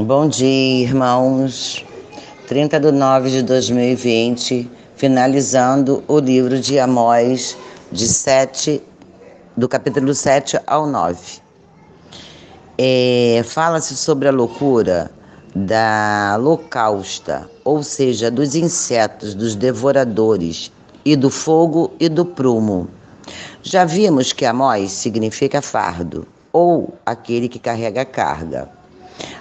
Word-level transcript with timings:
Bom 0.00 0.28
dia, 0.28 0.84
irmãos. 0.84 1.84
30 2.46 2.78
de 2.78 2.92
nove 2.92 3.30
de 3.30 3.42
2020, 3.42 4.70
finalizando 4.94 6.04
o 6.06 6.20
livro 6.20 6.60
de 6.60 6.78
Amós, 6.78 7.58
de 7.90 8.06
7, 8.06 8.80
do 9.56 9.68
capítulo 9.68 10.14
7 10.14 10.56
ao 10.68 10.86
9. 10.86 11.40
É, 12.78 13.42
Fala-se 13.44 13.96
sobre 13.96 14.28
a 14.28 14.30
loucura 14.30 15.10
da 15.52 16.36
locausta, 16.38 17.50
ou 17.64 17.82
seja, 17.82 18.30
dos 18.30 18.54
insetos, 18.54 19.34
dos 19.34 19.56
devoradores, 19.56 20.70
e 21.04 21.16
do 21.16 21.28
fogo 21.28 21.90
e 21.98 22.08
do 22.08 22.24
prumo. 22.24 22.86
Já 23.64 23.84
vimos 23.84 24.32
que 24.32 24.46
Amós 24.46 24.92
significa 24.92 25.60
fardo, 25.60 26.24
ou 26.52 26.94
aquele 27.04 27.48
que 27.48 27.58
carrega 27.58 28.04
carga. 28.04 28.77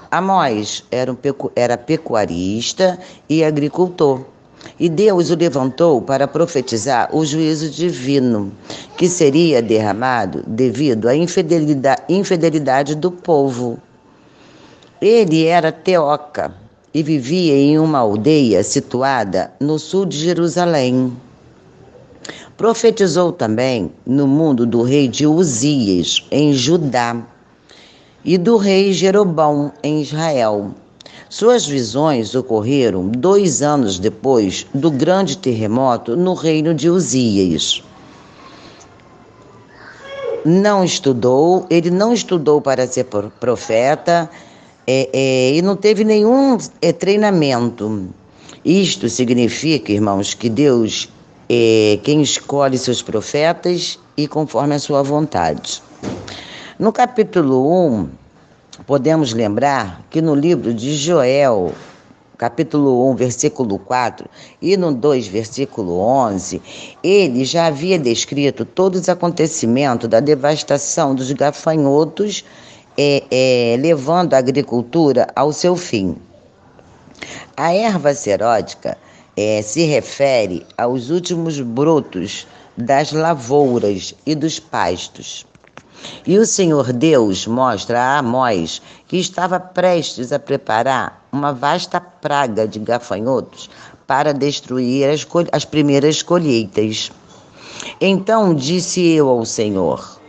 Amós 0.10 0.84
era, 0.90 1.12
um 1.12 1.16
pecu 1.16 1.52
era 1.56 1.78
pecuarista 1.78 2.98
e 3.30 3.44
agricultor. 3.44 4.22
E 4.80 4.90
Deus 4.90 5.30
o 5.30 5.36
levantou 5.36 6.02
para 6.02 6.28
profetizar 6.28 7.10
o 7.16 7.26
juízo 7.26 7.70
divino, 7.70 8.52
que 8.98 9.08
seria 9.08 9.62
derramado 9.62 10.44
devido 10.48 11.08
à 11.08 11.16
infidelidade, 11.16 12.02
infidelidade 12.10 12.96
do 12.96 13.12
povo. 13.12 13.78
Ele 15.02 15.46
era 15.46 15.72
teoca 15.72 16.54
e 16.94 17.04
vivia 17.04 17.54
em 17.56 17.78
uma 17.78 18.00
aldeia 18.00 18.64
situada 18.64 19.52
no 19.60 19.78
sul 19.78 20.06
de 20.06 20.18
Jerusalém. 20.18 21.16
Profetizou 22.56 23.32
também 23.32 23.92
no 24.06 24.28
mundo 24.28 24.66
do 24.66 24.82
rei 24.82 25.08
de 25.08 25.28
Uzias, 25.28 26.26
em 26.32 26.54
Judá 26.54 27.24
e 28.28 28.38
do 28.38 28.58
rei 28.58 28.92
Jeroboão 28.92 29.72
em 29.82 30.02
Israel. 30.02 30.72
Suas 31.30 31.66
visões 31.66 32.36
ocorreram 32.36 33.08
dois 33.08 33.62
anos 33.62 33.98
depois 33.98 34.68
do 34.74 34.92
grande 34.92 35.38
terremoto 35.38 36.18
no 36.18 36.34
reino 36.34 36.74
de 36.74 36.90
Uzias. 36.90 37.82
Não 40.44 40.84
estudou, 40.84 41.66
ele 41.70 41.90
não 41.90 42.12
estudou 42.12 42.60
para 42.60 42.86
ser 42.86 43.06
profeta 43.06 44.30
é, 44.86 45.10
é, 45.14 45.56
e 45.56 45.62
não 45.62 45.78
teve 45.78 46.04
nenhum 46.04 46.58
é, 46.82 46.92
treinamento. 46.92 48.10
Isto 48.64 49.08
significa, 49.08 49.94
irmãos, 49.94 50.34
que 50.34 50.50
Deus 50.50 51.10
é 51.50 51.98
quem 52.04 52.22
escolhe 52.22 52.78
seus 52.78 53.02
profetas 53.02 53.98
e 54.18 54.28
conforme 54.28 54.76
a 54.76 54.80
sua 54.80 55.02
vontade. 55.02 55.87
No 56.80 56.94
capítulo 56.94 57.68
1, 57.98 58.10
podemos 58.86 59.34
lembrar 59.34 60.06
que 60.12 60.22
no 60.22 60.36
livro 60.36 60.72
de 60.72 60.96
Joel, 60.96 61.74
capítulo 62.38 63.10
1, 63.10 63.16
versículo 63.16 63.80
4, 63.80 64.30
e 64.62 64.78
no 64.78 64.94
2, 64.94 65.28
versículo 65.28 65.98
11, 65.98 66.62
ele 67.04 67.46
já 67.46 67.66
havia 67.66 67.98
descrito 67.98 68.64
todos 68.64 69.02
os 69.02 69.10
acontecimentos 69.10 70.08
da 70.08 70.20
devastação 70.20 71.16
dos 71.16 71.32
gafanhotos, 71.32 72.46
é, 72.96 73.24
é, 73.32 73.78
levando 73.78 74.36
a 74.36 74.38
agricultura 74.38 75.26
ao 75.36 75.52
seu 75.52 75.76
fim. 75.76 76.16
A 77.58 77.74
erva 77.74 78.14
serótica 78.14 78.96
é, 79.36 79.64
se 79.64 79.84
refere 79.86 80.64
aos 80.78 81.10
últimos 81.10 81.60
brotos 81.60 82.46
das 82.78 83.12
lavouras 83.12 84.14
e 84.28 84.36
dos 84.36 84.60
pastos. 84.60 85.44
E 86.26 86.38
o 86.38 86.46
Senhor 86.46 86.92
Deus 86.92 87.48
mostra 87.48 88.00
a 88.00 88.20
Amós 88.20 88.82
que 89.08 89.18
estava 89.18 89.60
prestes 89.60 90.32
a 90.32 90.40
preparar 90.40 91.26
uma 91.32 91.54
vasta 91.54 92.00
praga 92.00 92.68
de 92.68 92.80
gafanhotos 92.80 93.70
para 94.06 94.34
destruir 94.34 95.10
as, 95.10 95.28
as 95.52 95.66
primeiras 95.66 96.22
colheitas. 96.22 97.12
Então 98.02 98.54
disse 98.54 99.02
eu 99.02 99.30
ao 99.30 99.46
Senhor: 99.46 100.20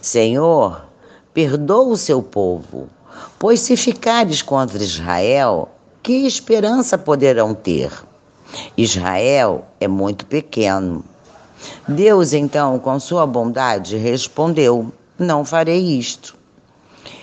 Senhor, 0.00 0.84
perdoa 1.32 1.92
o 1.92 1.96
seu 1.96 2.22
povo, 2.22 2.88
pois 3.38 3.60
se 3.60 3.76
ficares 3.76 4.42
contra 4.42 4.82
Israel, 4.82 5.68
que 6.02 6.26
esperança 6.26 6.96
poderão 6.96 7.54
ter? 7.54 7.92
Israel 8.76 9.66
é 9.78 9.86
muito 9.86 10.24
pequeno. 10.26 11.04
Deus, 11.86 12.32
então, 12.32 12.78
com 12.78 12.98
sua 12.98 13.26
bondade, 13.26 13.96
respondeu: 13.96 14.92
não 15.18 15.44
farei 15.44 15.98
isto. 15.98 16.36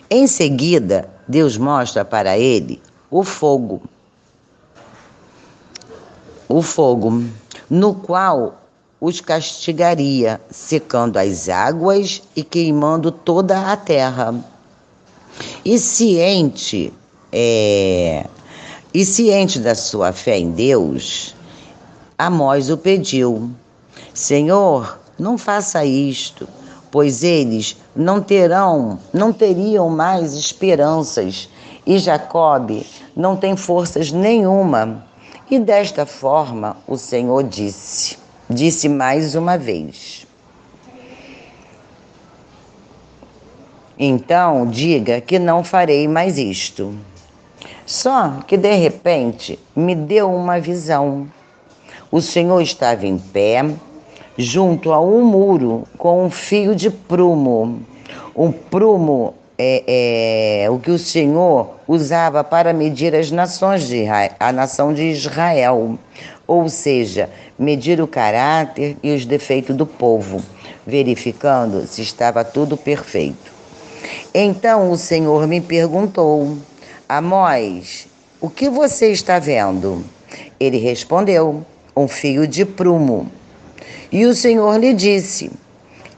Em 0.10 0.28
seguida, 0.28 1.10
Deus 1.28 1.58
mostra 1.58 2.04
para 2.04 2.38
ele 2.38 2.82
o 3.10 3.24
fogo. 3.24 3.82
O 6.48 6.62
fogo, 6.62 7.24
no 7.70 7.96
qual 7.96 8.62
os 9.00 9.22
castigaria, 9.22 10.40
secando 10.50 11.18
as 11.18 11.50
águas 11.50 12.22
e 12.36 12.44
queimando 12.44 13.12
toda 13.12 13.72
a 13.72 13.78
terra. 13.78 14.36
E 15.64 15.80
ciente, 15.80 16.94
é, 17.32 18.28
e 18.94 19.04
ciente 19.04 19.60
da 19.60 19.76
sua 19.76 20.14
fé 20.14 20.38
em 20.38 20.52
Deus, 20.52 21.36
Amós 22.18 22.70
o 22.70 22.78
pediu: 22.78 23.52
Senhor, 24.14 25.00
não 25.20 25.38
faça 25.38 25.84
isto 25.84 26.48
pois 26.96 27.24
eles 27.24 27.76
não 27.94 28.22
terão, 28.22 28.98
não 29.12 29.34
teriam 29.34 29.90
mais 29.90 30.32
esperanças, 30.32 31.50
e 31.86 32.00
Jacob 32.00 32.86
não 33.14 33.36
tem 33.36 33.58
forças 33.58 34.14
nenhuma. 34.14 35.06
E 35.52 35.60
desta 35.60 36.06
forma 36.06 36.78
o 36.88 36.96
Senhor 36.96 37.44
disse, 37.44 38.18
disse 38.50 38.88
mais 38.88 39.36
uma 39.36 39.58
vez. 39.58 40.26
Então 44.00 44.66
diga 44.66 45.20
que 45.20 45.38
não 45.38 45.66
farei 45.66 46.08
mais 46.08 46.38
isto. 46.38 46.98
Só 47.86 48.40
que 48.48 48.56
de 48.56 48.74
repente 48.74 49.60
me 49.76 49.96
deu 49.96 50.34
uma 50.34 50.62
visão. 50.62 51.28
O 52.10 52.22
Senhor 52.22 52.62
estava 52.62 53.06
em 53.06 53.18
pé, 53.18 53.66
junto 54.38 54.92
a 54.92 55.00
um 55.00 55.24
muro 55.24 55.84
com 55.98 56.26
um 56.26 56.30
fio 56.30 56.76
de 56.76 56.90
prumo. 56.90 57.82
Um 58.36 58.52
prumo 58.52 59.34
é, 59.58 60.64
é, 60.64 60.70
o 60.70 60.78
que 60.78 60.92
o 60.92 61.00
Senhor 61.00 61.76
usava 61.88 62.44
para 62.44 62.74
medir 62.74 63.16
as 63.16 63.32
nações 63.32 63.88
de 63.88 64.06
a 64.40 64.52
nação 64.52 64.94
de 64.94 65.04
Israel, 65.04 65.98
ou 66.46 66.68
seja, 66.68 67.30
medir 67.58 68.02
o 68.02 68.08
caráter 68.08 68.98
e 69.02 69.14
os 69.14 69.26
defeitos 69.26 69.76
do 69.76 69.86
povo, 69.86 70.44
verificando 70.86 71.88
se 71.88 72.02
estava 72.02 72.44
tudo 72.44 72.76
perfeito. 72.76 73.54
Então 74.34 74.92
o 74.92 74.98
Senhor 74.98 75.48
me 75.48 75.62
perguntou: 75.62 76.58
Amós, 77.08 78.08
o 78.42 78.50
que 78.50 78.70
você 78.70 79.12
está 79.12 79.40
vendo? 79.40 80.04
Ele 80.60 80.78
respondeu: 80.78 81.66
um 81.96 82.08
fio 82.08 82.46
de 82.46 82.66
prumo. 82.66 83.32
E 84.12 84.26
o 84.26 84.36
Senhor 84.36 84.78
lhe 84.80 84.94
disse: 84.94 85.52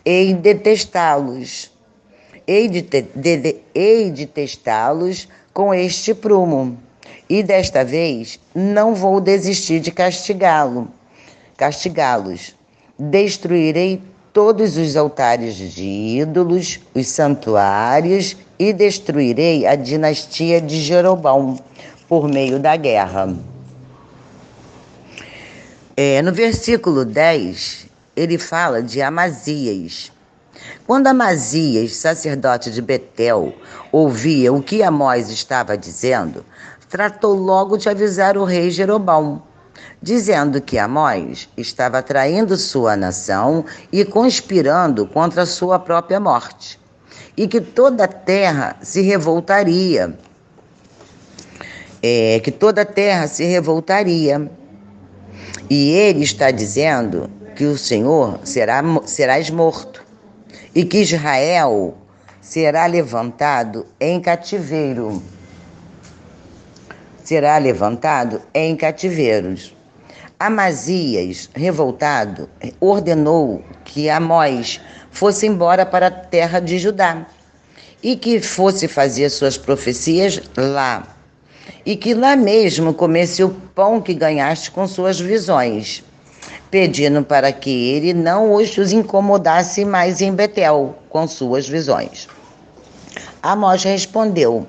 Hei 0.05 0.33
de 0.33 0.55
testá-los, 0.55 1.71
hei 2.45 2.67
de, 2.67 2.81
de, 2.81 3.03
de, 3.13 4.11
de 4.11 4.25
testá-los 4.25 5.27
com 5.53 5.73
este 5.73 6.13
prumo, 6.13 6.77
e 7.29 7.41
desta 7.41 7.83
vez 7.83 8.39
não 8.53 8.93
vou 8.93 9.19
desistir 9.19 9.79
de 9.79 9.91
castigá-lo, 9.91 10.87
castigá-los. 11.55 12.55
Destruirei 12.99 14.01
todos 14.33 14.75
os 14.77 14.95
altares 14.95 15.55
de 15.55 15.83
ídolos, 15.83 16.79
os 16.93 17.07
santuários, 17.07 18.35
e 18.59 18.73
destruirei 18.73 19.65
a 19.65 19.75
dinastia 19.75 20.59
de 20.59 20.81
Jeroboão 20.81 21.57
por 22.07 22.27
meio 22.27 22.59
da 22.59 22.75
guerra. 22.75 23.35
É, 25.99 26.21
no 26.21 26.31
versículo 26.31 27.03
10, 27.03 27.87
ele 28.15 28.37
fala 28.37 28.83
de 28.83 29.01
Amazias. 29.01 30.11
Quando 30.85 31.07
Amazias, 31.07 31.95
sacerdote 31.95 32.69
de 32.69 32.83
Betel, 32.83 33.55
ouvia 33.91 34.53
o 34.53 34.61
que 34.61 34.83
Amós 34.83 35.27
estava 35.31 35.75
dizendo, 35.75 36.45
tratou 36.87 37.33
logo 37.33 37.77
de 37.77 37.89
avisar 37.89 38.37
o 38.37 38.43
rei 38.43 38.69
Jeroboão, 38.69 39.41
dizendo 39.99 40.61
que 40.61 40.77
Amós 40.77 41.49
estava 41.57 42.03
traindo 42.03 42.55
sua 42.57 42.95
nação 42.95 43.65
e 43.91 44.05
conspirando 44.05 45.07
contra 45.07 45.47
sua 45.47 45.79
própria 45.79 46.19
morte, 46.19 46.79
e 47.35 47.47
que 47.47 47.59
toda 47.59 48.03
a 48.03 48.07
terra 48.07 48.77
se 48.83 49.01
revoltaria. 49.01 50.15
É, 52.03 52.39
que 52.41 52.51
toda 52.51 52.83
a 52.83 52.85
terra 52.85 53.25
se 53.25 53.43
revoltaria 53.45 54.51
e 55.69 55.91
ele 55.91 56.23
está 56.23 56.51
dizendo 56.51 57.29
que 57.55 57.65
o 57.65 57.77
Senhor 57.77 58.39
será, 58.43 58.81
serás 59.05 59.49
morto 59.49 60.03
e 60.73 60.85
que 60.85 60.99
Israel 60.99 61.97
será 62.41 62.85
levantado 62.85 63.85
em 63.99 64.21
cativeiro. 64.21 65.21
será 67.23 67.57
levantado 67.57 68.41
em 68.53 68.73
cativeiros. 68.73 69.75
Amazias, 70.39 71.49
revoltado, 71.53 72.47
ordenou 72.79 73.61
que 73.83 74.09
Amós 74.09 74.79
fosse 75.11 75.45
embora 75.45 75.85
para 75.85 76.07
a 76.07 76.11
terra 76.11 76.61
de 76.61 76.79
Judá 76.79 77.25
e 78.01 78.15
que 78.15 78.39
fosse 78.39 78.87
fazer 78.87 79.29
suas 79.29 79.57
profecias 79.57 80.41
lá, 80.55 81.16
e 81.87 81.95
que 81.95 82.13
lá 82.13 82.35
mesmo 82.35 82.93
comesse 82.93 83.41
o 83.41 83.49
pão 83.73 84.01
que 84.01 84.13
ganhaste 84.13 84.69
com 84.69 84.85
suas 84.85 85.21
visões, 85.21 86.03
pedindo 86.69 87.23
para 87.23 87.49
que 87.53 87.69
ele 87.69 88.13
não 88.13 88.55
os 88.55 88.91
incomodasse 88.91 89.85
mais 89.85 90.19
em 90.19 90.33
Betel 90.33 90.97
com 91.07 91.25
suas 91.25 91.65
visões. 91.65 92.27
Amós 93.41 93.83
respondeu: 93.83 94.67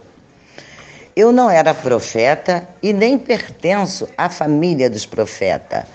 Eu 1.17 1.33
não 1.33 1.51
era 1.51 1.75
profeta 1.75 2.69
e 2.81 2.93
nem 2.93 3.19
pertenço 3.19 4.09
à 4.17 4.31
família 4.31 4.89
dos 4.89 5.05
profetas. 5.05 5.87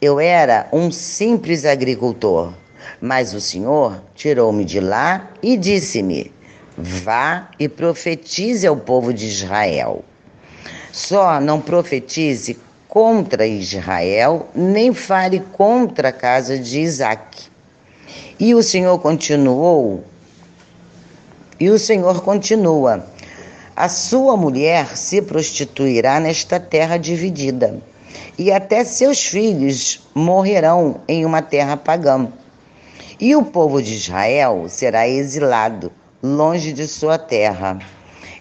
Eu 0.00 0.20
era 0.20 0.68
um 0.72 0.88
simples 0.92 1.64
agricultor. 1.64 2.54
Mas 3.00 3.34
o 3.34 3.40
Senhor 3.40 4.00
tirou-me 4.14 4.64
de 4.64 4.78
lá 4.78 5.30
e 5.42 5.56
disse-me: 5.56 6.30
Vá 6.78 7.50
e 7.58 7.68
profetize 7.68 8.64
ao 8.68 8.76
povo 8.76 9.12
de 9.12 9.26
Israel. 9.26 10.04
Só 10.94 11.40
não 11.40 11.60
profetize 11.60 12.56
contra 12.88 13.44
Israel, 13.44 14.48
nem 14.54 14.94
fale 14.94 15.40
contra 15.40 16.10
a 16.10 16.12
casa 16.12 16.56
de 16.56 16.78
Isaac. 16.78 17.48
E 18.38 18.54
o 18.54 18.62
Senhor 18.62 18.96
continuou, 19.00 20.04
e 21.58 21.68
o 21.68 21.80
Senhor 21.80 22.22
continua: 22.22 23.04
A 23.74 23.88
sua 23.88 24.36
mulher 24.36 24.96
se 24.96 25.20
prostituirá 25.20 26.20
nesta 26.20 26.60
terra 26.60 26.96
dividida, 26.96 27.76
e 28.38 28.52
até 28.52 28.84
seus 28.84 29.20
filhos 29.26 30.00
morrerão 30.14 31.00
em 31.08 31.26
uma 31.26 31.42
terra 31.42 31.76
pagã. 31.76 32.28
E 33.18 33.34
o 33.34 33.42
povo 33.42 33.82
de 33.82 33.94
Israel 33.94 34.66
será 34.68 35.08
exilado 35.08 35.90
longe 36.22 36.72
de 36.72 36.86
sua 36.86 37.18
terra. 37.18 37.80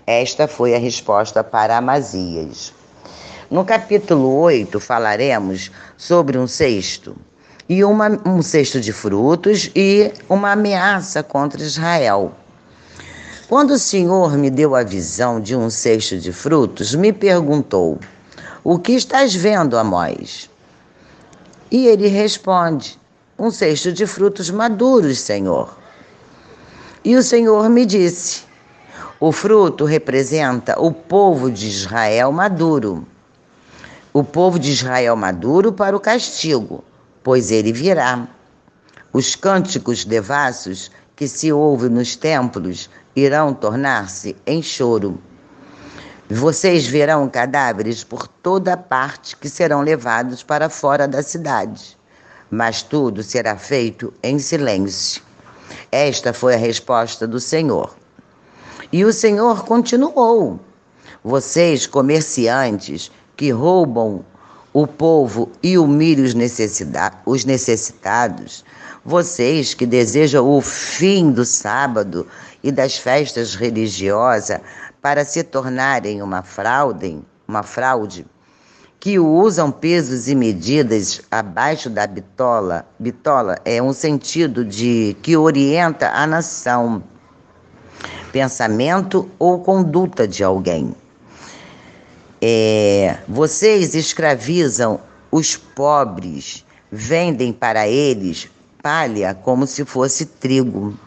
Esta 0.06 0.50
foi 0.50 0.76
a 0.76 0.78
resposta 0.78 1.42
para 1.46 1.78
Amazias. 1.78 2.74
No 3.50 3.64
capítulo 3.64 4.36
8 4.42 4.78
falaremos 4.78 5.72
sobre 5.96 6.38
um 6.38 6.46
cesto 6.46 7.16
e 7.70 7.86
uma, 7.86 8.10
um 8.26 8.42
cesto 8.42 8.82
de 8.82 8.92
frutos 8.92 9.72
e 9.74 10.12
uma 10.28 10.52
ameaça 10.52 11.24
contra 11.24 11.62
Israel. 11.62 12.34
Quando 13.48 13.72
o 13.72 13.80
Senhor 13.80 14.38
me 14.38 14.50
deu 14.50 14.76
a 14.76 14.84
visão 14.84 15.40
de 15.40 15.56
um 15.56 15.70
cesto 15.70 16.18
de 16.18 16.34
frutos, 16.34 16.94
me 16.94 17.14
perguntou: 17.14 17.98
O 18.62 18.78
que 18.78 18.92
estás 18.92 19.34
vendo, 19.34 19.78
Amós? 19.78 20.50
E 21.72 21.88
ele 21.88 22.08
responde: 22.10 23.00
Um 23.40 23.50
cesto 23.50 23.94
de 23.94 24.06
frutos 24.06 24.50
maduros, 24.50 25.20
Senhor. 25.20 25.78
E 27.06 27.16
o 27.16 27.24
Senhor 27.24 27.70
me 27.70 27.86
disse: 27.86 28.52
O 29.26 29.32
fruto 29.32 29.86
representa 29.86 30.78
o 30.78 30.92
povo 30.92 31.50
de 31.50 31.70
Israel 31.70 32.30
maduro. 32.30 33.08
O 34.12 34.22
povo 34.22 34.60
de 34.60 34.70
Israel 34.70 35.16
maduro 35.16 35.72
para 35.72 35.96
o 35.96 36.00
castigo, 36.02 36.84
pois 37.24 37.50
ele 37.50 37.72
virá. 37.72 38.28
Os 39.14 39.34
cânticos 39.34 40.04
devassos 40.04 40.92
que 41.16 41.26
se 41.26 41.54
ouvem 41.54 41.90
nos 41.90 42.18
templos 42.18 42.90
irão 43.16 43.54
tornar-se 43.54 44.36
em 44.46 44.62
choro. 44.62 45.18
Vocês 46.30 46.86
verão 46.86 47.30
cadáveres 47.30 48.04
por 48.04 48.28
toda 48.28 48.76
parte 48.76 49.38
que 49.38 49.48
serão 49.48 49.80
levados 49.84 50.44
para 50.44 50.68
fora 50.70 51.08
da 51.08 51.24
cidade, 51.24 51.98
mas 52.52 52.82
tudo 52.82 53.24
será 53.24 53.56
feito 53.56 54.14
em 54.22 54.38
silêncio. 54.38 55.24
Esta 55.90 56.34
foi 56.34 56.56
a 56.56 56.58
resposta 56.58 57.26
do 57.26 57.40
Senhor. 57.40 58.03
E 58.94 59.04
o 59.04 59.12
Senhor 59.12 59.66
continuou: 59.66 60.60
Vocês, 61.24 61.88
comerciantes 61.88 63.12
que 63.36 63.50
roubam 63.50 64.24
o 64.72 64.86
povo 64.86 65.52
e 65.64 65.80
humilham 65.80 66.24
os, 66.24 66.36
os 67.26 67.44
necessitados, 67.44 68.64
vocês 69.04 69.74
que 69.74 69.88
desejam 69.88 70.48
o 70.48 70.62
fim 70.62 71.32
do 71.32 71.44
sábado 71.44 72.28
e 72.62 72.72
das 72.72 72.96
festas 72.96 73.56
religiosas 73.56 74.60
para 75.02 75.26
se 75.26 75.42
tornarem 75.42 76.22
uma 76.22 76.44
fraude, 76.44 77.20
uma 77.48 77.64
fraude, 77.64 78.28
que 79.00 79.18
usam 79.18 79.72
pesos 79.72 80.28
e 80.28 80.36
medidas 80.36 81.20
abaixo 81.32 81.90
da 81.90 82.06
bitola. 82.06 82.86
Bitola 83.00 83.58
é 83.66 83.82
um 83.82 83.92
sentido 83.92 84.64
de 84.64 85.18
que 85.24 85.36
orienta 85.36 86.10
a 86.10 86.28
nação, 86.28 87.02
pensamento 88.34 89.30
ou 89.38 89.60
conduta 89.60 90.28
de 90.28 90.44
alguém. 90.44 90.94
É, 92.42 93.18
vocês 93.28 93.94
escravizam 93.94 95.00
os 95.32 95.56
pobres, 95.56 96.66
vendem 96.92 97.54
para 97.54 97.88
eles 97.88 98.50
palha 98.82 99.34
como 99.34 99.66
se 99.66 99.86
fosse 99.86 100.26
trigo. 100.26 100.98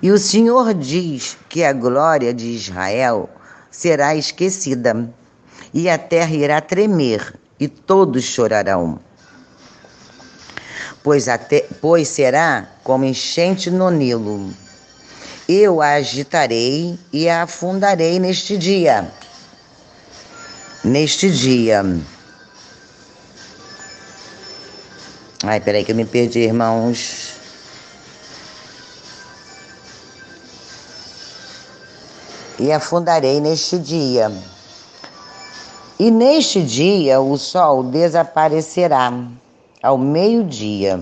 E 0.00 0.10
o 0.10 0.18
Senhor 0.18 0.74
diz 0.74 1.36
que 1.48 1.62
a 1.62 1.72
glória 1.72 2.32
de 2.32 2.46
Israel 2.46 3.28
será 3.70 4.16
esquecida 4.16 5.08
e 5.74 5.88
a 5.88 5.98
terra 5.98 6.34
irá 6.34 6.60
tremer, 6.60 7.38
e 7.60 7.68
todos 7.68 8.24
chorarão. 8.24 8.98
Pois, 11.02 11.28
até, 11.28 11.66
pois 11.80 12.08
será 12.08 12.68
como 12.82 13.04
enchente 13.04 13.70
no 13.70 13.90
Nilo. 13.90 14.52
Eu 15.48 15.82
a 15.82 15.94
agitarei 15.94 16.98
e 17.12 17.28
a 17.28 17.42
afundarei 17.42 18.18
neste 18.18 18.56
dia. 18.56 19.12
Neste 20.84 21.30
dia. 21.30 21.84
Ai, 25.44 25.60
peraí 25.60 25.84
que 25.84 25.92
eu 25.92 25.96
me 25.96 26.04
perdi, 26.04 26.40
irmãos. 26.40 27.32
E 32.58 32.70
afundarei 32.70 33.40
neste 33.40 33.78
dia 33.78 34.30
e 36.02 36.10
neste 36.10 36.60
dia 36.64 37.20
o 37.20 37.38
sol 37.38 37.84
desaparecerá 37.84 39.12
ao 39.80 39.96
meio-dia 39.96 41.00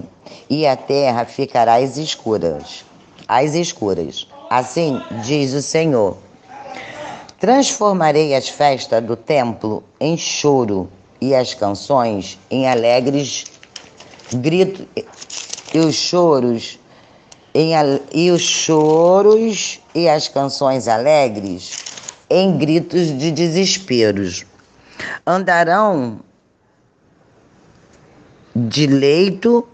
e 0.50 0.66
a 0.66 0.76
terra 0.76 1.25
ficará 1.25 1.76
às 1.76 1.97
escuras. 1.97 2.85
Às 3.26 3.54
escuras. 3.54 4.26
Assim 4.50 5.00
diz 5.23 5.54
o 5.54 5.62
Senhor. 5.62 6.16
Transformarei 7.38 8.35
as 8.35 8.49
festas 8.49 9.00
do 9.00 9.14
templo 9.14 9.85
em 10.00 10.16
choro 10.19 10.90
e 11.21 11.33
as 11.33 11.54
canções 11.54 12.37
em 12.50 12.66
alegres 12.66 13.45
gritos 14.35 14.87
e 15.73 15.78
os 15.78 15.95
choros 15.95 16.80
em, 17.54 17.71
e 18.12 18.33
os 18.33 18.42
choros 18.42 19.80
e 19.95 20.09
as 20.09 20.26
canções 20.26 20.88
alegres 20.88 21.85
em 22.28 22.59
gritos 22.59 23.16
de 23.16 23.30
desesperos 23.30 24.45
andarão 25.25 26.19
de 28.54 28.87
leito 28.88 29.66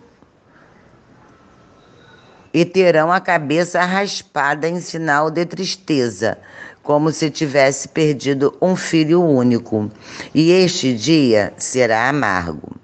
e 2.57 2.65
terão 2.65 3.13
a 3.13 3.21
cabeça 3.21 3.85
raspada 3.85 4.67
em 4.67 4.81
sinal 4.81 5.31
de 5.31 5.45
tristeza, 5.45 6.39
como 6.83 7.13
se 7.13 7.29
tivesse 7.29 7.87
perdido 7.87 8.57
um 8.63 8.75
filho 8.75 9.23
único. 9.23 9.91
E 10.35 10.53
este 10.53 10.95
dia 10.95 11.53
será 11.59 12.09
amargo. 12.09 12.75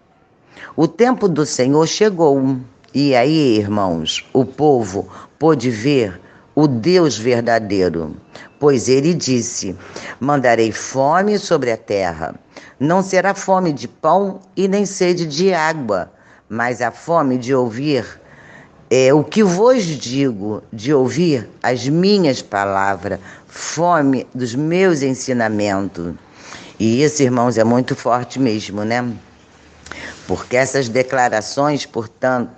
O 0.76 0.86
tempo 0.86 1.26
do 1.26 1.46
Senhor 1.46 1.86
chegou. 1.86 2.58
E 2.92 3.14
aí, 3.14 3.56
irmãos, 3.56 4.28
o 4.34 4.44
povo 4.44 5.08
pôde 5.38 5.70
ver 5.70 6.20
o 6.54 6.68
Deus 6.68 7.16
verdadeiro, 7.16 8.14
pois 8.60 8.90
ele 8.90 9.14
disse: 9.14 9.74
Mandarei 10.20 10.70
fome 10.70 11.38
sobre 11.38 11.72
a 11.72 11.78
terra. 11.78 12.34
Não 12.78 13.02
será 13.02 13.32
fome 13.34 13.72
de 13.72 13.88
pão 13.88 14.40
e 14.54 14.68
nem 14.68 14.84
sede 14.84 15.24
de 15.24 15.54
água, 15.54 16.12
mas 16.46 16.82
a 16.82 16.90
fome 16.90 17.38
de 17.38 17.54
ouvir 17.54 18.20
é 18.94 19.14
o 19.14 19.24
que 19.24 19.42
vos 19.42 19.84
digo, 19.84 20.62
de 20.70 20.92
ouvir 20.92 21.48
as 21.62 21.88
minhas 21.88 22.42
palavras, 22.42 23.18
fome 23.48 24.26
dos 24.34 24.54
meus 24.54 25.00
ensinamentos. 25.02 26.14
E 26.78 27.02
isso, 27.02 27.22
irmãos, 27.22 27.56
é 27.56 27.64
muito 27.64 27.96
forte 27.96 28.38
mesmo, 28.38 28.84
né? 28.84 29.10
Porque 30.26 30.56
essas 30.56 30.88
declarações, 30.88 31.86
portanto, 31.86 32.50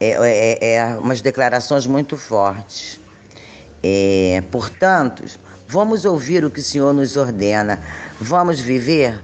é, 0.00 0.58
é, 0.60 0.74
é 0.74 0.98
umas 0.98 1.20
declarações 1.20 1.86
muito 1.86 2.16
fortes. 2.16 2.98
É, 3.82 4.42
portanto, 4.50 5.24
Vamos 5.72 6.04
ouvir 6.04 6.44
o 6.44 6.50
que 6.50 6.58
o 6.58 6.64
Senhor 6.64 6.92
nos 6.92 7.16
ordena. 7.16 7.78
Vamos 8.20 8.58
viver? 8.58 9.22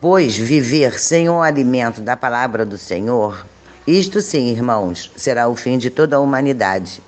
Pois 0.00 0.36
viver 0.36 0.98
sem 0.98 1.28
o 1.28 1.40
alimento 1.40 2.00
da 2.00 2.16
palavra 2.16 2.66
do 2.66 2.76
Senhor, 2.76 3.46
isto 3.90 4.20
sim, 4.20 4.48
irmãos, 4.48 5.10
será 5.16 5.48
o 5.48 5.56
fim 5.56 5.78
de 5.78 5.88
toda 5.88 6.16
a 6.16 6.20
humanidade. 6.20 7.02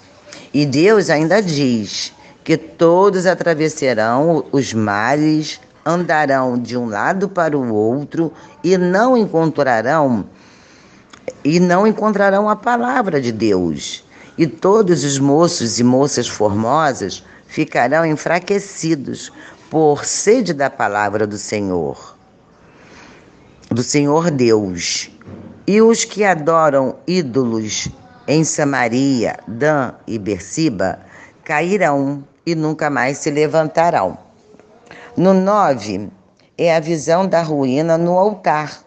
E 0.55 0.65
Deus 0.65 1.11
ainda 1.11 1.43
diz 1.43 2.11
que 2.43 2.57
todos 2.57 3.27
atravessarão 3.27 4.47
os 4.51 4.73
mares, 4.73 5.61
andarão 5.85 6.59
de 6.59 6.79
um 6.79 6.89
lado 6.89 7.29
para 7.29 7.57
o 7.57 7.75
outro 7.75 8.33
e 8.65 8.79
não 8.79 9.15
encontrarão 9.15 10.25
e 11.45 11.61
não 11.61 11.87
encontrarão 11.87 12.49
a 12.49 12.57
palavra 12.57 13.21
de 13.21 13.31
Deus. 13.31 14.03
E 14.39 14.47
todos 14.47 15.05
os 15.05 15.19
moços 15.19 15.79
e 15.79 15.85
moças 15.85 16.27
formosas 16.27 17.23
ficarão 17.47 18.07
enfraquecidos 18.07 19.31
por 19.69 20.07
sede 20.07 20.55
da 20.55 20.71
palavra 20.71 21.27
do 21.27 21.37
Senhor, 21.37 22.17
do 23.71 23.83
Senhor 23.83 24.31
Deus. 24.31 25.11
E 25.73 25.81
os 25.81 26.05
que 26.05 26.25
adoram 26.25 26.97
ídolos 27.07 27.89
em 28.27 28.43
Samaria, 28.43 29.37
Dan 29.47 29.93
e 30.05 30.19
Bersiba 30.19 30.99
cairão 31.45 32.25
e 32.45 32.57
nunca 32.57 32.91
mais 32.91 33.19
se 33.19 33.31
levantarão. 33.31 34.19
No 35.17 35.33
9 35.33 36.09
é 36.59 36.75
a 36.75 36.81
visão 36.81 37.25
da 37.25 37.41
ruína 37.41 37.97
no 37.97 38.19
altar, 38.19 38.83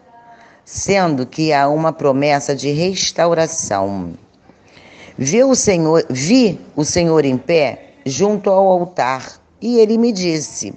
sendo 0.62 1.24
que 1.24 1.54
há 1.54 1.70
uma 1.70 1.90
promessa 1.90 2.54
de 2.54 2.70
restauração. 2.70 4.12
Vi 5.16 5.42
o 5.42 5.54
Senhor, 5.54 6.04
vi 6.10 6.60
o 6.76 6.84
Senhor 6.84 7.24
em 7.24 7.38
pé 7.38 7.94
junto 8.04 8.50
ao 8.50 8.68
altar, 8.68 9.40
e 9.58 9.78
ele 9.78 9.96
me 9.96 10.12
disse: 10.12 10.74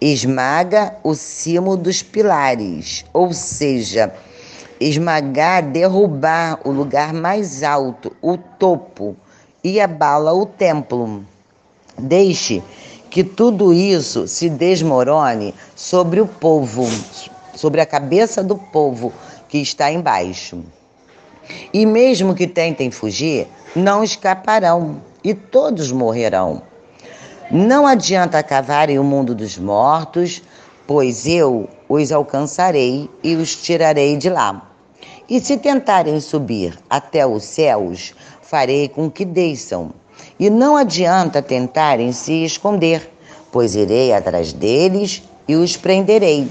esmaga 0.00 0.94
o 1.02 1.16
cimo 1.16 1.76
dos 1.76 2.00
pilares, 2.00 3.04
ou 3.12 3.32
seja, 3.32 4.14
esmagar, 4.80 5.62
derrubar 5.62 6.60
o 6.64 6.70
lugar 6.70 7.12
mais 7.12 7.62
alto, 7.62 8.14
o 8.20 8.36
topo, 8.36 9.16
e 9.62 9.80
abala 9.80 10.32
o 10.32 10.46
templo. 10.46 11.24
Deixe 11.98 12.62
que 13.10 13.24
tudo 13.24 13.72
isso 13.72 14.28
se 14.28 14.48
desmorone 14.50 15.54
sobre 15.74 16.20
o 16.20 16.26
povo, 16.26 16.86
sobre 17.54 17.80
a 17.80 17.86
cabeça 17.86 18.44
do 18.44 18.56
povo 18.56 19.12
que 19.48 19.58
está 19.58 19.90
embaixo. 19.90 20.62
E 21.72 21.86
mesmo 21.86 22.34
que 22.34 22.46
tentem 22.46 22.90
fugir, 22.90 23.46
não 23.74 24.02
escaparão 24.04 25.00
e 25.22 25.32
todos 25.32 25.90
morrerão. 25.90 26.62
Não 27.50 27.86
adianta 27.86 28.42
cavarem 28.42 28.98
o 28.98 29.04
mundo 29.04 29.34
dos 29.34 29.56
mortos, 29.56 30.42
pois 30.86 31.26
eu 31.26 31.68
os 31.88 32.10
alcançarei 32.10 33.08
e 33.22 33.34
os 33.36 33.54
tirarei 33.56 34.16
de 34.16 34.28
lá. 34.28 34.65
E 35.28 35.40
se 35.40 35.56
tentarem 35.56 36.20
subir 36.20 36.78
até 36.88 37.26
os 37.26 37.42
céus, 37.42 38.14
farei 38.42 38.88
com 38.88 39.10
que 39.10 39.24
desçam. 39.24 39.90
E 40.38 40.48
não 40.48 40.76
adianta 40.76 41.42
tentarem 41.42 42.12
se 42.12 42.44
esconder, 42.44 43.10
pois 43.50 43.74
irei 43.74 44.12
atrás 44.12 44.52
deles 44.52 45.24
e 45.48 45.56
os 45.56 45.76
prenderei. 45.76 46.48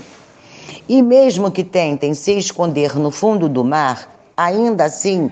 E 0.90 1.02
mesmo 1.02 1.50
que 1.50 1.64
tentem 1.64 2.14
se 2.14 2.34
esconder 2.38 2.98
no 3.00 3.12
fundo 3.12 3.48
do 3.48 3.64
mar, 3.64 4.14
ainda 4.36 4.84
assim 4.84 5.32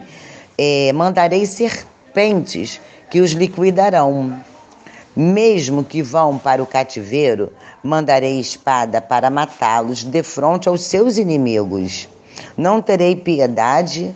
é, 0.58 0.94
mandarei 0.94 1.46
serpentes 1.46 2.80
que 3.10 3.20
os 3.20 3.32
liquidarão. 3.32 4.42
Mesmo 5.14 5.84
que 5.84 6.02
vão 6.02 6.38
para 6.38 6.64
o 6.64 6.66
cativeiro, 6.66 7.52
mandarei 7.84 8.40
espada 8.40 9.02
para 9.02 9.30
matá-los 9.30 10.04
de 10.04 10.24
frente 10.24 10.70
aos 10.70 10.82
seus 10.84 11.18
inimigos. 11.18 12.08
Não 12.58 12.82
terei 12.82 13.16
piedade 13.16 14.16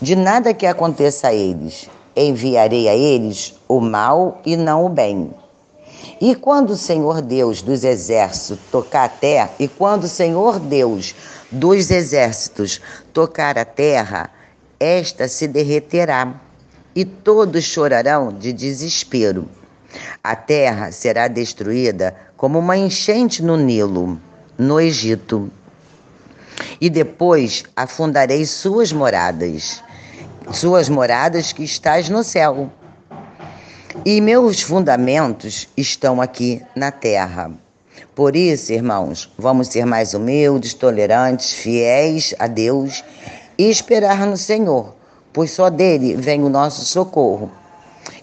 de 0.00 0.14
nada 0.14 0.54
que 0.54 0.66
aconteça 0.66 1.28
a 1.28 1.34
eles. 1.34 1.88
Enviarei 2.16 2.88
a 2.88 2.94
eles 2.94 3.54
o 3.68 3.80
mal 3.80 4.40
e 4.44 4.56
não 4.56 4.84
o 4.84 4.88
bem. 4.88 5.32
E 6.20 6.34
quando 6.34 6.70
o 6.70 6.76
Senhor 6.76 7.20
Deus 7.20 7.62
dos 7.62 7.84
exércitos 7.84 8.58
tocar 8.70 9.04
a 9.04 9.08
terra, 9.08 9.50
e 9.58 9.68
quando 9.68 10.04
o 10.04 10.08
Senhor 10.08 10.58
Deus 10.58 11.14
dos 11.50 11.90
exércitos 11.90 12.80
tocar 13.12 13.56
a 13.58 13.64
terra, 13.64 14.30
esta 14.80 15.28
se 15.28 15.46
derreterá 15.46 16.34
e 16.94 17.04
todos 17.04 17.64
chorarão 17.64 18.32
de 18.32 18.52
desespero. 18.52 19.48
A 20.22 20.34
terra 20.36 20.90
será 20.92 21.28
destruída 21.28 22.14
como 22.36 22.58
uma 22.58 22.76
enchente 22.76 23.42
no 23.42 23.56
Nilo, 23.56 24.20
no 24.56 24.80
Egito. 24.80 25.50
E 26.80 26.88
depois 26.88 27.64
afundarei 27.76 28.44
suas 28.46 28.92
moradas, 28.92 29.82
suas 30.52 30.88
moradas 30.88 31.52
que 31.52 31.64
estás 31.64 32.08
no 32.08 32.22
céu. 32.22 32.70
E 34.04 34.20
meus 34.20 34.60
fundamentos 34.60 35.68
estão 35.76 36.20
aqui 36.20 36.62
na 36.74 36.90
terra. 36.90 37.50
Por 38.14 38.36
isso, 38.36 38.72
irmãos, 38.72 39.32
vamos 39.38 39.68
ser 39.68 39.84
mais 39.84 40.14
humildes, 40.14 40.74
tolerantes, 40.74 41.52
fiéis 41.52 42.34
a 42.38 42.46
Deus 42.46 43.04
e 43.56 43.68
esperar 43.70 44.26
no 44.26 44.36
Senhor 44.36 44.98
pois 45.38 45.52
só 45.52 45.70
dele 45.70 46.16
vem 46.16 46.42
o 46.42 46.48
nosso 46.48 46.84
socorro. 46.84 47.48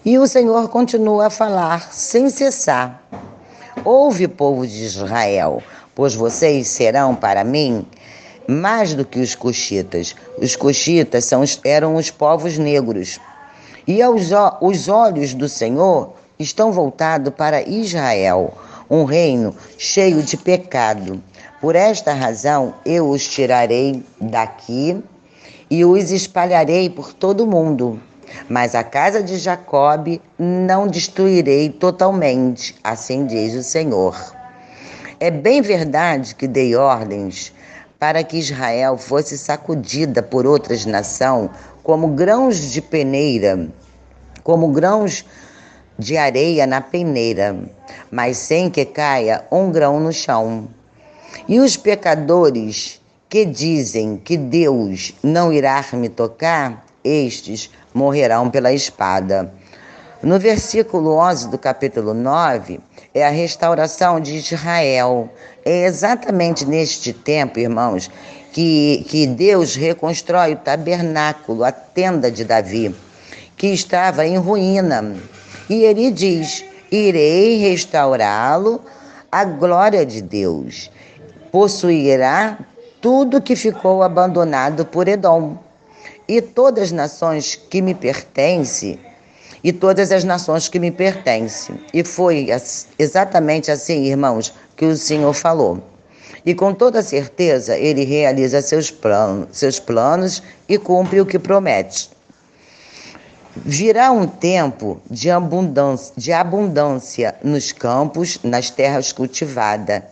E 0.04 0.18
o 0.18 0.26
Senhor 0.26 0.68
continua 0.68 1.28
a 1.28 1.30
falar 1.30 1.92
sem 1.92 2.28
cessar. 2.28 3.02
Ouve, 3.84 4.28
povo 4.28 4.66
de 4.66 4.84
Israel, 4.84 5.62
pois 5.94 6.14
vocês 6.14 6.68
serão 6.68 7.14
para 7.14 7.42
mim 7.42 7.86
mais 8.48 8.94
do 8.94 9.04
que 9.04 9.18
os 9.18 9.34
coxitas. 9.34 10.14
Os 10.38 10.54
coxitas 10.56 11.24
são, 11.24 11.42
eram 11.64 11.96
os 11.96 12.10
povos 12.10 12.58
negros. 12.58 13.20
E 13.86 14.02
aos, 14.02 14.30
os 14.60 14.88
olhos 14.88 15.34
do 15.34 15.48
Senhor 15.48 16.14
estão 16.38 16.72
voltados 16.72 17.32
para 17.34 17.62
Israel, 17.62 18.52
um 18.90 19.04
reino 19.04 19.54
cheio 19.78 20.22
de 20.22 20.36
pecado. 20.36 21.22
Por 21.60 21.74
esta 21.74 22.12
razão 22.12 22.74
eu 22.84 23.08
os 23.08 23.26
tirarei 23.26 24.04
daqui 24.20 25.02
e 25.70 25.84
os 25.84 26.10
espalharei 26.10 26.90
por 26.90 27.12
todo 27.12 27.44
o 27.44 27.46
mundo. 27.46 28.00
Mas 28.48 28.74
a 28.74 28.84
casa 28.84 29.22
de 29.22 29.38
Jacob 29.38 30.20
não 30.38 30.86
destruirei 30.86 31.70
totalmente, 31.70 32.74
assim 32.84 33.24
diz 33.24 33.54
o 33.54 33.62
Senhor. 33.62 34.16
É 35.18 35.30
bem 35.30 35.62
verdade 35.62 36.34
que 36.34 36.46
dei 36.46 36.76
ordens 36.76 37.52
para 38.06 38.22
que 38.22 38.38
Israel 38.38 38.96
fosse 38.96 39.36
sacudida 39.36 40.22
por 40.22 40.46
outras 40.46 40.86
nações 40.86 41.50
como 41.82 42.06
grãos 42.06 42.70
de 42.70 42.80
peneira, 42.80 43.68
como 44.44 44.68
grãos 44.68 45.24
de 45.98 46.16
areia 46.16 46.68
na 46.68 46.80
peneira, 46.80 47.56
mas 48.08 48.36
sem 48.36 48.70
que 48.70 48.84
caia 48.84 49.44
um 49.50 49.72
grão 49.72 49.98
no 49.98 50.12
chão. 50.12 50.68
E 51.48 51.58
os 51.58 51.76
pecadores 51.76 53.02
que 53.28 53.44
dizem 53.44 54.16
que 54.18 54.36
Deus 54.36 55.12
não 55.20 55.52
irá 55.52 55.84
me 55.94 56.08
tocar, 56.08 56.86
estes 57.02 57.72
morrerão 57.92 58.48
pela 58.48 58.72
espada. 58.72 59.52
No 60.22 60.38
versículo 60.38 61.16
11 61.16 61.48
do 61.48 61.58
capítulo 61.58 62.14
9, 62.14 62.78
é 63.16 63.26
a 63.26 63.30
restauração 63.30 64.20
de 64.20 64.36
Israel. 64.36 65.30
É 65.64 65.86
exatamente 65.86 66.66
neste 66.66 67.14
tempo, 67.14 67.58
irmãos, 67.58 68.10
que, 68.52 69.06
que 69.08 69.26
Deus 69.26 69.74
reconstrói 69.74 70.52
o 70.52 70.56
tabernáculo, 70.56 71.64
a 71.64 71.72
tenda 71.72 72.30
de 72.30 72.44
Davi, 72.44 72.94
que 73.56 73.68
estava 73.68 74.26
em 74.26 74.36
ruína. 74.36 75.16
E 75.66 75.82
ele 75.82 76.10
diz: 76.10 76.62
Irei 76.92 77.56
restaurá-lo, 77.56 78.82
a 79.32 79.46
glória 79.46 80.04
de 80.04 80.20
Deus. 80.20 80.90
Possuirá 81.50 82.58
tudo 83.00 83.40
que 83.40 83.56
ficou 83.56 84.02
abandonado 84.02 84.84
por 84.84 85.08
Edom. 85.08 85.56
E 86.28 86.42
todas 86.42 86.84
as 86.84 86.92
nações 86.92 87.54
que 87.54 87.80
me 87.80 87.94
pertencem, 87.94 89.00
e 89.66 89.72
todas 89.72 90.12
as 90.12 90.22
nações 90.22 90.68
que 90.68 90.78
me 90.78 90.92
pertencem. 90.92 91.76
E 91.92 92.04
foi 92.04 92.46
exatamente 92.96 93.68
assim, 93.68 94.04
irmãos, 94.04 94.54
que 94.76 94.84
o 94.84 94.96
Senhor 94.96 95.32
falou. 95.32 95.82
E 96.44 96.54
com 96.54 96.72
toda 96.72 97.02
certeza 97.02 97.76
ele 97.76 98.04
realiza 98.04 98.62
seus 98.62 98.92
planos, 98.92 99.48
seus 99.50 99.80
planos 99.80 100.40
e 100.68 100.78
cumpre 100.78 101.20
o 101.20 101.26
que 101.26 101.36
promete. 101.36 102.08
Virá 103.56 104.12
um 104.12 104.28
tempo 104.28 105.00
de 105.10 105.32
abundância, 105.32 106.14
de 106.16 106.32
abundância 106.32 107.34
nos 107.42 107.72
campos, 107.72 108.38
nas 108.44 108.70
terras 108.70 109.10
cultivadas 109.10 110.04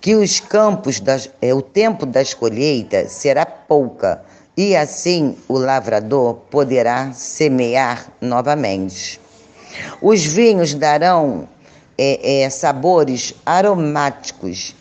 que 0.00 0.14
os 0.14 0.40
campos, 0.40 0.98
das, 0.98 1.28
é, 1.42 1.52
o 1.52 1.60
tempo 1.60 2.06
das 2.06 2.32
colheitas 2.32 3.12
será 3.12 3.44
pouca, 3.44 4.22
e 4.58 4.74
assim 4.74 5.36
o 5.46 5.56
lavrador 5.56 6.34
poderá 6.50 7.12
semear 7.12 8.08
novamente. 8.20 9.20
Os 10.02 10.24
vinhos 10.24 10.74
darão 10.74 11.48
é, 11.96 12.42
é, 12.42 12.50
sabores 12.50 13.36
aromáticos. 13.46 14.74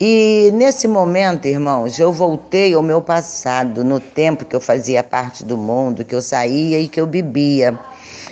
E 0.00 0.52
nesse 0.54 0.86
momento, 0.86 1.48
irmãos, 1.48 1.98
eu 1.98 2.12
voltei 2.12 2.74
ao 2.74 2.82
meu 2.84 3.02
passado, 3.02 3.82
no 3.82 3.98
tempo 3.98 4.44
que 4.44 4.54
eu 4.54 4.60
fazia 4.60 5.02
parte 5.02 5.44
do 5.44 5.58
mundo, 5.58 6.04
que 6.04 6.14
eu 6.14 6.22
saía 6.22 6.78
e 6.78 6.86
que 6.86 7.00
eu 7.00 7.06
bebia. 7.06 7.76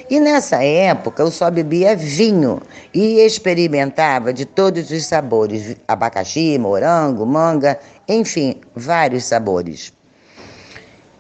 E 0.09 0.21
nessa 0.21 0.63
época 0.63 1.21
eu 1.21 1.33
só 1.33 1.51
bebia 1.51 1.97
vinho 1.97 2.63
e 2.95 3.19
experimentava 3.19 4.33
de 4.33 4.45
todos 4.45 4.89
os 4.93 5.05
sabores: 5.05 5.75
abacaxi, 5.89 6.57
morango, 6.61 7.27
manga, 7.27 7.77
enfim, 8.07 8.61
vários 8.77 9.25
sabores. 9.25 9.96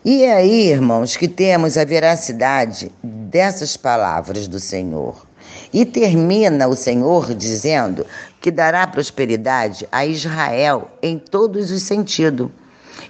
E 0.09 0.23
é 0.23 0.35
aí, 0.35 0.69
irmãos, 0.69 1.17
que 1.17 1.27
temos 1.27 1.77
a 1.77 1.85
veracidade 1.85 2.93
dessas 3.03 3.77
palavras 3.77 4.47
do 4.47 4.61
Senhor. 4.61 5.27
E 5.73 5.85
termina 5.85 6.69
o 6.69 6.77
Senhor 6.77 7.35
dizendo 7.35 8.07
que 8.41 8.53
dará 8.53 8.87
prosperidade 8.87 9.85
a 9.91 10.07
Israel 10.07 10.89
em 11.03 11.19
todos 11.19 11.73
os 11.73 11.83
sentidos 11.83 12.49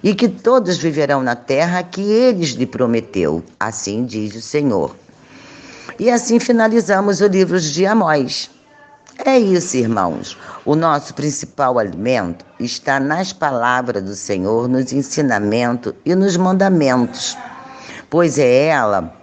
e 0.01 0.15
que 0.15 0.27
todos 0.27 0.77
viverão 0.77 1.21
na 1.21 1.35
terra 1.35 1.83
que 1.83 2.01
eles 2.01 2.49
lhe 2.53 2.65
prometeu. 2.65 3.43
Assim 3.59 4.03
diz 4.03 4.33
o 4.33 4.41
Senhor. 4.41 4.95
E 5.99 6.09
assim 6.09 6.39
finalizamos 6.39 7.21
o 7.21 7.27
livro 7.27 7.61
de 7.61 7.85
Amós. 7.85 8.49
É 9.25 9.37
isso, 9.37 9.75
irmãos. 9.77 10.37
O 10.63 10.75
nosso 10.75 11.13
principal 11.13 11.79
alimento 11.79 12.45
está 12.59 12.99
nas 12.99 13.33
palavras 13.33 14.03
do 14.03 14.15
Senhor, 14.15 14.67
nos 14.67 14.93
ensinamentos 14.93 15.93
e 16.05 16.13
nos 16.13 16.37
mandamentos. 16.37 17.37
Pois 18.09 18.37
é 18.37 18.67
ela, 18.67 19.13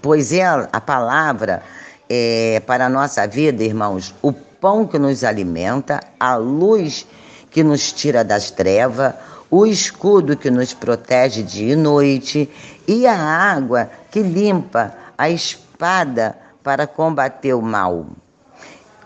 pois 0.00 0.32
é 0.32 0.44
a 0.44 0.80
palavra 0.80 1.62
é, 2.08 2.62
para 2.66 2.86
a 2.86 2.88
nossa 2.88 3.26
vida, 3.26 3.64
irmãos, 3.64 4.14
o 4.22 4.32
pão 4.32 4.86
que 4.86 4.98
nos 4.98 5.24
alimenta, 5.24 6.00
a 6.20 6.36
luz 6.36 7.06
que 7.50 7.64
nos 7.64 7.90
tira 7.92 8.22
das 8.22 8.50
trevas, 8.50 9.14
o 9.50 9.66
escudo 9.66 10.36
que 10.36 10.50
nos 10.50 10.72
protege 10.72 11.42
dia 11.42 11.72
e 11.72 11.76
noite 11.76 12.50
e 12.86 13.06
a 13.06 13.18
água 13.18 13.90
que 14.10 14.22
limpa 14.22 14.94
a 15.16 15.28
espada 15.30 16.36
para 16.62 16.86
combater 16.86 17.54
o 17.54 17.62
mal. 17.62 18.06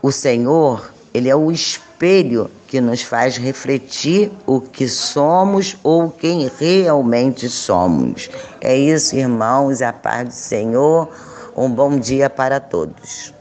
O 0.06 0.12
Senhor, 0.12 0.92
ele 1.12 1.28
é 1.28 1.34
o 1.34 1.50
espelho 1.50 2.48
que 2.68 2.80
nos 2.80 3.02
faz 3.02 3.36
refletir 3.36 4.30
o 4.46 4.60
que 4.60 4.86
somos 4.86 5.76
ou 5.82 6.08
quem 6.08 6.48
realmente 6.60 7.48
somos. 7.48 8.30
É 8.60 8.76
isso, 8.76 9.16
irmãos, 9.16 9.82
a 9.82 9.92
paz 9.92 10.28
do 10.28 10.32
Senhor. 10.32 11.08
Um 11.56 11.68
bom 11.68 11.98
dia 11.98 12.30
para 12.30 12.60
todos. 12.60 13.34